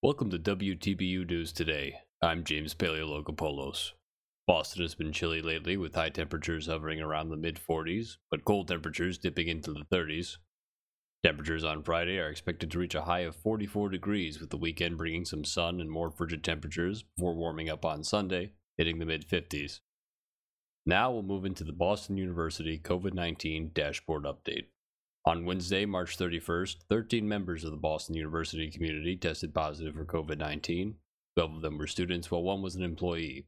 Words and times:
Welcome 0.00 0.30
to 0.30 0.38
WTBU 0.38 1.28
News 1.28 1.52
Today. 1.52 2.02
I'm 2.22 2.44
James 2.44 2.72
Paleologopoulos. 2.72 3.94
Boston 4.46 4.82
has 4.82 4.94
been 4.94 5.12
chilly 5.12 5.42
lately, 5.42 5.76
with 5.76 5.96
high 5.96 6.10
temperatures 6.10 6.68
hovering 6.68 7.00
around 7.00 7.30
the 7.30 7.36
mid 7.36 7.58
40s, 7.58 8.18
but 8.30 8.44
cold 8.44 8.68
temperatures 8.68 9.18
dipping 9.18 9.48
into 9.48 9.72
the 9.72 9.84
30s. 9.92 10.36
Temperatures 11.24 11.64
on 11.64 11.82
Friday 11.82 12.16
are 12.20 12.28
expected 12.28 12.70
to 12.70 12.78
reach 12.78 12.94
a 12.94 13.02
high 13.02 13.22
of 13.22 13.34
44 13.34 13.88
degrees, 13.88 14.40
with 14.40 14.50
the 14.50 14.56
weekend 14.56 14.98
bringing 14.98 15.24
some 15.24 15.44
sun 15.44 15.80
and 15.80 15.90
more 15.90 16.12
frigid 16.12 16.44
temperatures 16.44 17.02
before 17.02 17.34
warming 17.34 17.68
up 17.68 17.84
on 17.84 18.04
Sunday, 18.04 18.52
hitting 18.76 19.00
the 19.00 19.04
mid 19.04 19.28
50s. 19.28 19.80
Now 20.86 21.10
we'll 21.10 21.24
move 21.24 21.44
into 21.44 21.64
the 21.64 21.72
Boston 21.72 22.16
University 22.16 22.78
COVID 22.78 23.14
19 23.14 23.72
dashboard 23.74 24.22
update. 24.22 24.66
On 25.28 25.44
Wednesday, 25.44 25.84
March 25.84 26.16
31st, 26.16 26.76
13 26.88 27.28
members 27.28 27.62
of 27.62 27.70
the 27.70 27.76
Boston 27.76 28.14
University 28.14 28.70
community 28.70 29.14
tested 29.14 29.52
positive 29.52 29.94
for 29.94 30.06
COVID 30.06 30.38
19. 30.38 30.94
12 31.36 31.54
of 31.56 31.60
them 31.60 31.76
were 31.76 31.86
students, 31.86 32.30
while 32.30 32.42
one 32.42 32.62
was 32.62 32.76
an 32.76 32.82
employee. 32.82 33.44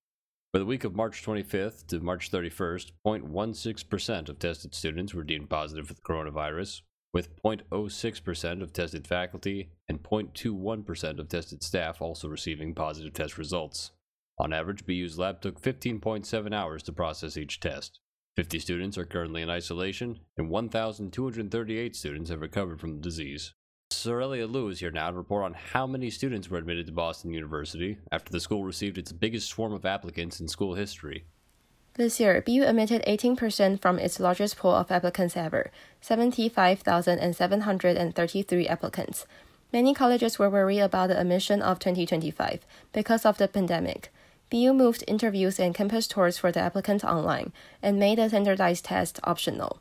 For 0.53 0.59
the 0.59 0.66
week 0.66 0.84
of 0.84 0.95
March 0.95 1.25
25th 1.25 1.87
to 1.87 2.01
March 2.01 2.30
31st, 2.30 2.93
0.16% 3.06 4.29
of 4.29 4.39
tested 4.39 4.75
students 4.75 5.15
were 5.15 5.25
deemed 5.25 5.48
positive 5.48 5.89
for 5.89 5.95
the 5.95 6.03
coronavirus, 6.03 6.83
with 7.15 7.34
0.06% 7.43 8.62
of 8.62 8.75
tested 8.75 9.06
faculty 9.06 9.70
and 9.89 10.03
0.21% 10.03 11.19
of 11.19 11.28
tested 11.31 11.62
staff 11.62 12.03
also 12.03 12.28
receiving 12.28 12.75
positive 12.75 13.15
test 13.15 13.39
results. 13.39 13.92
On 14.39 14.53
average, 14.53 14.84
BU's 14.84 15.19
lab 15.19 15.41
took 15.41 15.59
15.7 15.59 16.55
hours 16.55 16.83
to 16.83 16.92
process 16.92 17.39
each 17.39 17.59
test. 17.59 18.01
50 18.41 18.59
students 18.59 18.97
are 18.97 19.05
currently 19.05 19.43
in 19.43 19.51
isolation, 19.51 20.19
and 20.39 20.48
1,238 20.48 21.95
students 21.95 22.30
have 22.30 22.41
recovered 22.41 22.80
from 22.80 22.97
the 22.97 23.03
disease. 23.03 23.53
Sorelia 23.91 24.51
Liu 24.51 24.69
is 24.69 24.80
here 24.80 24.91
now 24.91 25.11
to 25.11 25.16
report 25.19 25.45
on 25.45 25.53
how 25.53 25.87
many 25.87 26.09
students 26.09 26.48
were 26.48 26.56
admitted 26.56 26.87
to 26.87 26.93
Boston 26.93 27.34
University 27.34 27.98
after 28.11 28.33
the 28.33 28.41
school 28.41 28.65
received 28.65 28.97
its 28.97 29.12
biggest 29.12 29.51
swarm 29.51 29.75
of 29.75 29.84
applicants 29.84 30.41
in 30.41 30.48
school 30.48 30.75
history. 30.75 31.27
This 31.95 32.19
year, 32.19 32.41
BU 32.41 32.62
admitted 32.62 33.05
18% 33.06 33.83
from 33.83 33.98
its 33.98 34.19
largest 34.19 34.56
pool 34.56 34.75
of 34.75 34.91
applicants 34.91 35.36
ever 35.36 35.70
75,733 36.01 38.69
applicants. 38.69 39.27
Many 39.70 39.92
colleges 39.92 40.39
were 40.39 40.48
worried 40.48 40.81
about 40.81 41.08
the 41.08 41.20
admission 41.20 41.61
of 41.61 41.78
2025 41.78 42.64
because 42.92 43.27
of 43.27 43.36
the 43.36 43.48
pandemic. 43.48 44.11
BU 44.51 44.73
moved 44.75 45.05
interviews 45.06 45.61
and 45.61 45.75
campus 45.75 46.09
tours 46.09 46.37
for 46.37 46.51
the 46.51 46.61
applicants 46.61 47.05
online 47.05 47.53
and 47.83 47.98
made 47.98 48.19
the 48.19 48.29
standardized 48.29 48.84
test 48.84 49.20
optional. 49.23 49.79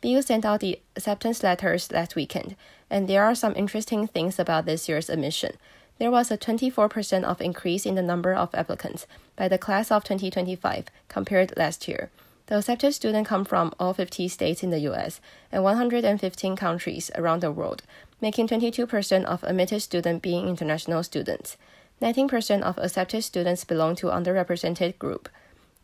BU 0.00 0.22
sent 0.22 0.44
out 0.44 0.60
the 0.60 0.80
acceptance 0.96 1.42
letters 1.42 1.90
last 1.90 2.14
weekend, 2.14 2.54
and 2.88 3.08
there 3.08 3.24
are 3.24 3.34
some 3.34 3.54
interesting 3.56 4.06
things 4.06 4.38
about 4.38 4.64
this 4.64 4.88
year's 4.88 5.10
admission. 5.10 5.56
There 5.98 6.10
was 6.10 6.30
a 6.30 6.38
24% 6.38 7.24
of 7.24 7.40
increase 7.40 7.84
in 7.84 7.96
the 7.96 8.02
number 8.02 8.32
of 8.32 8.54
applicants 8.54 9.06
by 9.36 9.48
the 9.48 9.58
class 9.58 9.90
of 9.90 10.04
2025 10.04 10.86
compared 11.08 11.56
last 11.56 11.86
year. 11.86 12.10
The 12.46 12.58
accepted 12.58 12.92
students 12.92 13.28
come 13.28 13.44
from 13.44 13.72
all 13.78 13.94
50 13.94 14.28
states 14.28 14.62
in 14.62 14.70
the 14.70 14.80
US 14.90 15.20
and 15.50 15.62
115 15.62 16.56
countries 16.56 17.10
around 17.14 17.40
the 17.40 17.52
world, 17.52 17.82
making 18.20 18.48
22% 18.48 19.24
of 19.24 19.44
admitted 19.44 19.80
students 19.82 20.22
being 20.22 20.48
international 20.48 21.02
students. 21.02 21.56
19% 22.02 22.62
of 22.62 22.78
accepted 22.78 23.22
students 23.22 23.64
belong 23.64 23.94
to 23.94 24.08
underrepresented 24.08 24.98
group, 24.98 25.28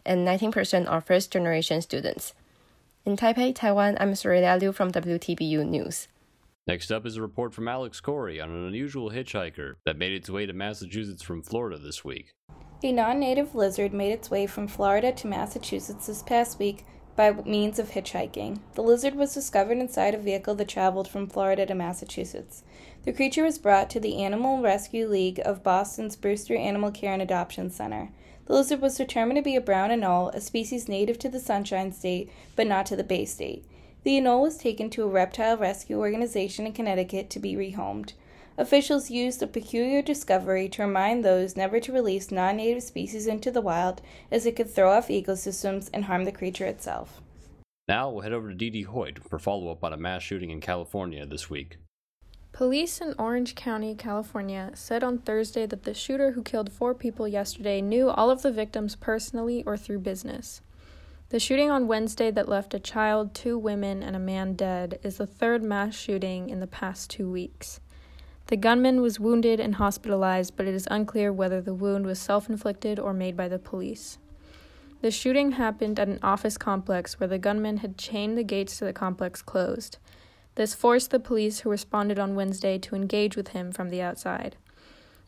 and 0.04 0.26
19% 0.26 0.90
are 0.90 1.00
first-generation 1.00 1.80
students. 1.80 2.34
In 3.04 3.16
Taipei, 3.16 3.54
Taiwan, 3.54 3.96
I'm 4.00 4.14
Sorelia 4.14 4.60
Liu 4.60 4.72
from 4.72 4.90
WTBU 4.90 5.64
News. 5.64 6.08
Next 6.66 6.90
up 6.90 7.06
is 7.06 7.16
a 7.16 7.22
report 7.22 7.54
from 7.54 7.68
Alex 7.68 8.00
Corey 8.00 8.40
on 8.40 8.50
an 8.50 8.66
unusual 8.66 9.10
hitchhiker 9.10 9.74
that 9.86 9.96
made 9.96 10.12
its 10.12 10.28
way 10.28 10.44
to 10.44 10.52
Massachusetts 10.52 11.22
from 11.22 11.40
Florida 11.40 11.78
this 11.78 12.04
week. 12.04 12.32
A 12.82 12.90
non 12.90 13.20
native 13.20 13.54
lizard 13.54 13.92
made 13.92 14.10
its 14.10 14.28
way 14.28 14.48
from 14.48 14.66
Florida 14.66 15.12
to 15.12 15.28
Massachusetts 15.28 16.08
this 16.08 16.22
past 16.24 16.58
week 16.58 16.84
by 17.18 17.32
means 17.32 17.80
of 17.80 17.90
hitchhiking. 17.90 18.60
The 18.74 18.82
lizard 18.82 19.16
was 19.16 19.34
discovered 19.34 19.78
inside 19.78 20.14
a 20.14 20.18
vehicle 20.18 20.54
that 20.54 20.68
traveled 20.68 21.08
from 21.08 21.26
Florida 21.26 21.66
to 21.66 21.74
Massachusetts. 21.74 22.62
The 23.02 23.12
creature 23.12 23.42
was 23.42 23.58
brought 23.58 23.90
to 23.90 23.98
the 23.98 24.22
Animal 24.22 24.62
Rescue 24.62 25.08
League 25.08 25.40
of 25.44 25.64
Boston's 25.64 26.14
Brewster 26.14 26.54
Animal 26.54 26.92
Care 26.92 27.12
and 27.12 27.20
Adoption 27.20 27.70
Center. 27.70 28.10
The 28.46 28.52
lizard 28.52 28.80
was 28.80 28.96
determined 28.96 29.36
to 29.36 29.42
be 29.42 29.56
a 29.56 29.60
brown 29.60 29.90
anole, 29.90 30.32
a 30.32 30.40
species 30.40 30.88
native 30.88 31.18
to 31.18 31.28
the 31.28 31.40
Sunshine 31.40 31.90
State, 31.90 32.30
but 32.54 32.68
not 32.68 32.86
to 32.86 32.94
the 32.94 33.02
Bay 33.02 33.24
State. 33.24 33.64
The 34.04 34.16
anole 34.16 34.42
was 34.42 34.56
taken 34.56 34.88
to 34.90 35.02
a 35.02 35.08
reptile 35.08 35.56
rescue 35.56 35.98
organization 35.98 36.66
in 36.66 36.72
Connecticut 36.72 37.30
to 37.30 37.40
be 37.40 37.56
rehomed. 37.56 38.12
Officials 38.58 39.08
used 39.08 39.38
the 39.38 39.46
peculiar 39.46 40.02
discovery 40.02 40.68
to 40.70 40.82
remind 40.82 41.24
those 41.24 41.56
never 41.56 41.78
to 41.78 41.92
release 41.92 42.32
non 42.32 42.56
native 42.56 42.82
species 42.82 43.28
into 43.28 43.52
the 43.52 43.60
wild 43.60 44.02
as 44.32 44.46
it 44.46 44.56
could 44.56 44.68
throw 44.68 44.90
off 44.90 45.06
ecosystems 45.06 45.88
and 45.94 46.06
harm 46.06 46.24
the 46.24 46.32
creature 46.32 46.66
itself. 46.66 47.22
Now 47.86 48.10
we'll 48.10 48.22
head 48.22 48.32
over 48.32 48.48
to 48.48 48.56
Dee 48.56 48.82
Hoyt 48.82 49.22
for 49.22 49.38
follow 49.38 49.70
up 49.70 49.84
on 49.84 49.92
a 49.92 49.96
mass 49.96 50.24
shooting 50.24 50.50
in 50.50 50.60
California 50.60 51.24
this 51.24 51.48
week. 51.48 51.76
Police 52.50 53.00
in 53.00 53.14
Orange 53.16 53.54
County, 53.54 53.94
California, 53.94 54.72
said 54.74 55.04
on 55.04 55.18
Thursday 55.18 55.64
that 55.64 55.84
the 55.84 55.94
shooter 55.94 56.32
who 56.32 56.42
killed 56.42 56.72
four 56.72 56.94
people 56.94 57.28
yesterday 57.28 57.80
knew 57.80 58.10
all 58.10 58.28
of 58.28 58.42
the 58.42 58.50
victims 58.50 58.96
personally 58.96 59.62
or 59.66 59.76
through 59.76 60.00
business. 60.00 60.62
The 61.28 61.38
shooting 61.38 61.70
on 61.70 61.86
Wednesday 61.86 62.32
that 62.32 62.48
left 62.48 62.74
a 62.74 62.80
child, 62.80 63.34
two 63.34 63.56
women, 63.56 64.02
and 64.02 64.16
a 64.16 64.18
man 64.18 64.54
dead 64.54 64.98
is 65.04 65.18
the 65.18 65.26
third 65.26 65.62
mass 65.62 65.94
shooting 65.94 66.50
in 66.50 66.58
the 66.58 66.66
past 66.66 67.08
two 67.08 67.30
weeks. 67.30 67.78
The 68.48 68.56
gunman 68.56 69.02
was 69.02 69.20
wounded 69.20 69.60
and 69.60 69.74
hospitalized, 69.74 70.56
but 70.56 70.66
it 70.66 70.74
is 70.74 70.88
unclear 70.90 71.30
whether 71.30 71.60
the 71.60 71.74
wound 71.74 72.06
was 72.06 72.18
self 72.18 72.48
inflicted 72.48 72.98
or 72.98 73.12
made 73.12 73.36
by 73.36 73.46
the 73.46 73.58
police. 73.58 74.16
The 75.02 75.10
shooting 75.10 75.52
happened 75.52 76.00
at 76.00 76.08
an 76.08 76.18
office 76.22 76.56
complex 76.56 77.20
where 77.20 77.28
the 77.28 77.38
gunman 77.38 77.78
had 77.78 77.98
chained 77.98 78.38
the 78.38 78.42
gates 78.42 78.78
to 78.78 78.86
the 78.86 78.94
complex 78.94 79.42
closed. 79.42 79.98
This 80.54 80.74
forced 80.74 81.10
the 81.10 81.20
police 81.20 81.60
who 81.60 81.70
responded 81.70 82.18
on 82.18 82.34
Wednesday 82.34 82.78
to 82.78 82.96
engage 82.96 83.36
with 83.36 83.48
him 83.48 83.70
from 83.70 83.90
the 83.90 84.00
outside. 84.00 84.56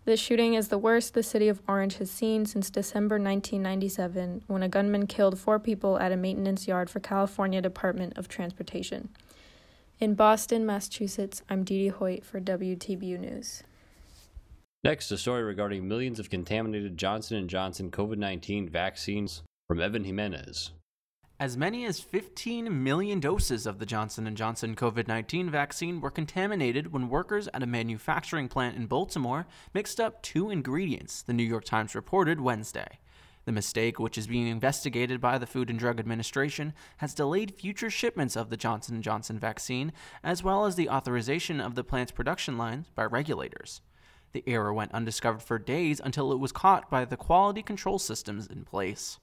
This 0.07 0.19
shooting 0.19 0.55
is 0.55 0.69
the 0.69 0.79
worst 0.79 1.13
the 1.13 1.23
city 1.23 1.49
of 1.49 1.61
Orange 1.69 1.99
has 1.99 2.11
seen 2.11 2.47
since 2.47 2.71
December 2.71 3.17
1997, 3.17 4.45
when 4.47 4.63
a 4.63 4.69
gunman 4.69 5.07
killed 5.07 5.39
four 5.39 5.59
people 5.59 5.99
at 5.99 6.11
a 6.11 6.17
maintenance 6.17 6.67
yard 6.67 6.89
for 6.89 7.01
California 7.01 7.61
Department 7.61 8.17
of 8.17 8.29
Transportation. 8.29 9.11
In 10.01 10.15
Boston, 10.15 10.65
Massachusetts, 10.65 11.43
I'm 11.51 11.63
Dee 11.63 11.83
Dee 11.83 11.89
Hoyt 11.89 12.25
for 12.25 12.41
WTBU 12.41 13.21
News. 13.21 13.63
Next, 14.83 15.11
a 15.11 15.19
story 15.19 15.43
regarding 15.43 15.87
millions 15.87 16.19
of 16.19 16.31
contaminated 16.31 16.97
Johnson 16.97 17.47
& 17.49 17.49
Johnson 17.49 17.91
COVID-19 17.91 18.71
vaccines 18.71 19.43
from 19.69 19.79
Evan 19.79 20.05
Jimenez. 20.05 20.71
As 21.39 21.59
many 21.59 21.85
as 21.85 22.01
15 22.01 22.83
million 22.83 23.21
doses 23.21 23.67
of 23.67 23.79
the 23.79 23.85
Johnson 23.85 24.35
& 24.35 24.37
Johnson 24.37 24.75
COVID-19 24.75 25.51
vaccine 25.51 26.01
were 26.01 26.11
contaminated 26.11 26.95
when 26.95 27.11
workers 27.11 27.47
at 27.53 27.63
a 27.63 27.67
manufacturing 27.67 28.49
plant 28.49 28.79
in 28.79 28.87
Baltimore 28.87 29.47
mixed 29.75 30.01
up 30.01 30.23
two 30.23 30.49
ingredients, 30.49 31.21
the 31.21 31.35
New 31.35 31.45
York 31.45 31.67
Times 31.67 31.95
reported 31.95 32.41
Wednesday. 32.41 33.01
The 33.51 33.55
mistake, 33.55 33.99
which 33.99 34.17
is 34.17 34.29
being 34.29 34.47
investigated 34.47 35.21
by 35.21 35.37
the 35.37 35.45
Food 35.45 35.71
and 35.71 35.77
Drug 35.77 35.99
Administration, 35.99 36.73
has 36.99 37.15
delayed 37.15 37.57
future 37.59 37.91
shipments 37.91 38.37
of 38.37 38.49
the 38.49 38.57
Johnson 38.57 39.03
& 39.03 39.03
Johnson 39.03 39.41
vaccine 39.41 39.93
as 40.23 40.45
well 40.45 40.67
as 40.67 40.77
the 40.77 40.89
authorization 40.89 41.61
of 41.61 41.75
the 41.75 41.83
plant's 41.83 42.13
production 42.13 42.57
lines 42.57 42.87
by 42.95 43.05
regulators. 43.07 43.81
The 44.31 44.45
error 44.47 44.73
went 44.73 44.95
undiscovered 44.95 45.43
for 45.43 45.59
days 45.59 46.01
until 46.01 46.31
it 46.31 46.39
was 46.39 46.53
caught 46.53 46.89
by 46.89 47.05
the 47.05 47.17
quality 47.17 47.61
control 47.61 47.99
systems 47.99 48.47
in 48.47 48.65
place. 48.65 49.19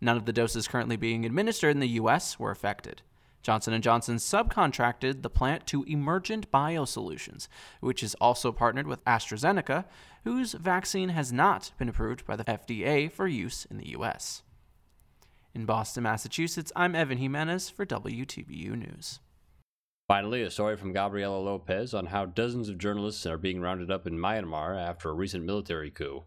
None 0.00 0.16
of 0.16 0.24
the 0.24 0.32
doses 0.32 0.66
currently 0.66 0.96
being 0.96 1.24
administered 1.24 1.70
in 1.70 1.78
the 1.78 2.00
US 2.00 2.36
were 2.36 2.50
affected. 2.50 3.02
Johnson 3.42 3.80
& 3.80 3.82
Johnson 3.82 4.16
subcontracted 4.16 5.22
the 5.22 5.30
plant 5.30 5.66
to 5.68 5.84
Emergent 5.84 6.50
Biosolutions, 6.50 7.48
which 7.80 8.02
is 8.02 8.14
also 8.16 8.52
partnered 8.52 8.86
with 8.86 9.04
AstraZeneca, 9.04 9.84
whose 10.24 10.52
vaccine 10.52 11.10
has 11.10 11.32
not 11.32 11.72
been 11.78 11.88
approved 11.88 12.26
by 12.26 12.36
the 12.36 12.44
FDA 12.44 13.10
for 13.10 13.26
use 13.26 13.64
in 13.64 13.78
the 13.78 13.88
US. 13.90 14.42
In 15.54 15.64
Boston, 15.64 16.02
Massachusetts, 16.02 16.72
I'm 16.76 16.94
Evan 16.94 17.18
Jimenez 17.18 17.70
for 17.70 17.86
WTBU 17.86 18.76
News. 18.76 19.20
Finally, 20.06 20.42
a 20.42 20.50
story 20.50 20.76
from 20.76 20.92
Gabriela 20.92 21.38
Lopez 21.38 21.92
on 21.92 22.06
how 22.06 22.24
dozens 22.24 22.68
of 22.68 22.78
journalists 22.78 23.26
are 23.26 23.36
being 23.36 23.60
rounded 23.60 23.90
up 23.90 24.06
in 24.06 24.18
Myanmar 24.18 24.74
after 24.74 25.10
a 25.10 25.14
recent 25.14 25.44
military 25.44 25.90
coup. 25.90 26.24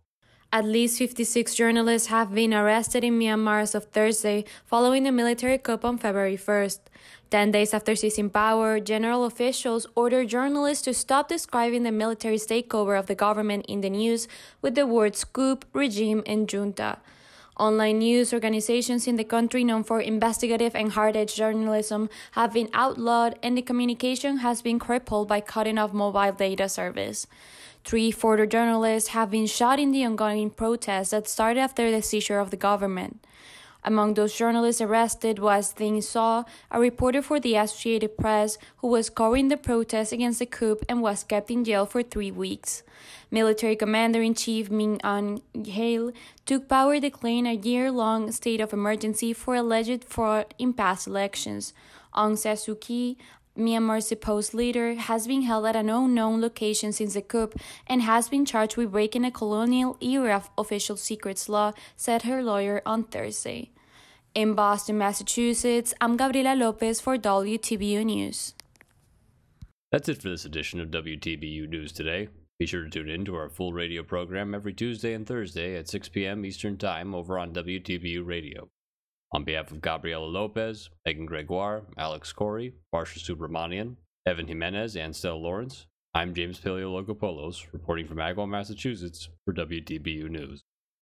At 0.53 0.65
least 0.65 0.97
56 0.97 1.55
journalists 1.55 2.09
have 2.09 2.35
been 2.35 2.53
arrested 2.53 3.05
in 3.05 3.17
Myanmar 3.17 3.61
as 3.61 3.73
of 3.73 3.85
Thursday 3.85 4.43
following 4.65 5.03
the 5.03 5.11
military 5.11 5.57
coup 5.57 5.79
on 5.81 5.97
February 5.97 6.35
1st. 6.35 6.79
Ten 7.29 7.51
days 7.51 7.73
after 7.73 7.95
seizing 7.95 8.29
power, 8.29 8.81
general 8.81 9.23
officials 9.23 9.87
ordered 9.95 10.27
journalists 10.27 10.83
to 10.83 10.93
stop 10.93 11.29
describing 11.29 11.83
the 11.83 11.91
military's 11.91 12.45
takeover 12.45 12.99
of 12.99 13.05
the 13.05 13.15
government 13.15 13.65
in 13.69 13.79
the 13.79 13.89
news 13.89 14.27
with 14.61 14.75
the 14.75 14.85
words 14.85 15.23
coup, 15.23 15.59
regime, 15.71 16.21
and 16.25 16.49
junta. 16.49 16.97
Online 17.61 17.99
news 17.99 18.33
organizations 18.33 19.05
in 19.05 19.17
the 19.17 19.23
country 19.23 19.63
known 19.63 19.83
for 19.83 20.01
investigative 20.01 20.75
and 20.75 20.93
hard 20.93 21.15
edge 21.15 21.35
journalism 21.35 22.09
have 22.31 22.53
been 22.53 22.67
outlawed, 22.73 23.37
and 23.43 23.55
the 23.55 23.61
communication 23.61 24.37
has 24.37 24.63
been 24.63 24.79
crippled 24.79 25.27
by 25.27 25.41
cutting 25.41 25.77
off 25.77 25.93
mobile 25.93 26.31
data 26.31 26.67
service. 26.67 27.27
Three 27.85 28.09
further 28.09 28.47
photojournalists 28.47 29.09
have 29.09 29.29
been 29.29 29.45
shot 29.45 29.79
in 29.79 29.91
the 29.91 30.03
ongoing 30.03 30.49
protests 30.49 31.11
that 31.11 31.27
started 31.27 31.59
after 31.59 31.91
the 31.91 32.01
seizure 32.01 32.39
of 32.39 32.49
the 32.49 32.57
government. 32.57 33.23
Among 33.83 34.13
those 34.13 34.35
journalists 34.35 34.81
arrested 34.81 35.39
was 35.39 35.71
Thein 35.71 36.01
Zaw, 36.01 36.45
a 36.69 36.79
reporter 36.79 37.21
for 37.21 37.39
the 37.39 37.55
Associated 37.55 38.15
Press 38.15 38.57
who 38.77 38.87
was 38.87 39.09
covering 39.09 39.47
the 39.47 39.57
protests 39.57 40.11
against 40.11 40.39
the 40.39 40.45
coup 40.45 40.77
and 40.87 41.01
was 41.01 41.23
kept 41.23 41.49
in 41.49 41.63
jail 41.63 41.85
for 41.87 42.03
three 42.03 42.31
weeks. 42.31 42.83
Military 43.31 43.75
Commander 43.75 44.21
in 44.21 44.35
Chief 44.35 44.69
Min 44.69 44.99
Aung 44.99 45.41
Hlaing 45.55 46.13
took 46.45 46.67
power 46.67 46.99
declaring 46.99 47.47
a 47.47 47.53
year 47.53 47.89
long 47.89 48.31
state 48.31 48.61
of 48.61 48.73
emergency 48.73 49.33
for 49.33 49.55
alleged 49.55 50.03
fraud 50.03 50.53
in 50.59 50.73
past 50.73 51.07
elections. 51.07 51.73
Aung 52.13 52.37
San 52.37 52.57
Suu 52.57 52.79
Kyi, 52.79 53.17
Myanmar's 53.57 54.07
supposed 54.07 54.53
leader, 54.53 54.95
has 54.95 55.27
been 55.27 55.41
held 55.41 55.65
at 55.65 55.75
an 55.75 55.89
unknown 55.89 56.41
location 56.41 56.91
since 56.91 57.13
the 57.13 57.21
coup 57.21 57.51
and 57.87 58.01
has 58.01 58.29
been 58.29 58.45
charged 58.45 58.77
with 58.77 58.91
breaking 58.91 59.25
a 59.25 59.31
colonial 59.31 59.97
era 60.01 60.43
official 60.57 60.95
secrets 60.95 61.49
law, 61.49 61.73
said 61.95 62.23
her 62.23 62.41
lawyer 62.41 62.81
on 62.85 63.03
Thursday. 63.03 63.71
In 64.33 64.53
Boston, 64.53 64.97
Massachusetts, 64.97 65.93
I'm 65.99 66.15
Gabriela 66.15 66.55
Lopez 66.55 67.01
for 67.01 67.17
WTBU 67.17 68.05
News. 68.05 68.53
That's 69.91 70.07
it 70.07 70.21
for 70.21 70.29
this 70.29 70.45
edition 70.45 70.79
of 70.79 70.89
WTBU 70.89 71.67
News 71.67 71.91
Today. 71.91 72.29
Be 72.57 72.65
sure 72.65 72.83
to 72.83 72.89
tune 72.89 73.09
in 73.09 73.25
to 73.25 73.35
our 73.35 73.49
full 73.49 73.73
radio 73.73 74.03
program 74.03 74.55
every 74.55 74.71
Tuesday 74.71 75.13
and 75.13 75.27
Thursday 75.27 75.75
at 75.75 75.89
6 75.89 76.09
p.m. 76.09 76.45
Eastern 76.45 76.77
Time 76.77 77.13
over 77.13 77.37
on 77.37 77.51
WTBU 77.51 78.25
Radio. 78.25 78.69
On 79.33 79.45
behalf 79.45 79.71
of 79.71 79.79
Gabriela 79.79 80.25
Lopez, 80.25 80.89
Megan 81.05 81.25
Gregoire, 81.25 81.83
Alex 81.97 82.33
Corey, 82.33 82.73
Barsha 82.93 83.17
Subramanian, 83.17 83.95
Evan 84.25 84.45
Jimenez, 84.45 84.97
and 84.97 85.15
Stella 85.15 85.37
Lawrence, 85.37 85.87
I'm 86.13 86.33
James 86.33 86.59
Paleologopoulos, 86.59 87.71
reporting 87.71 88.07
from 88.07 88.17
Agawam, 88.17 88.49
Massachusetts 88.49 89.29
for 89.45 89.53
WTBU 89.53 90.29
News. 90.29 90.63